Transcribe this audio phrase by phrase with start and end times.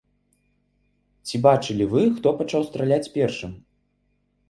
[1.27, 3.51] Ці бачылі вы, хто пачаў страляць першым?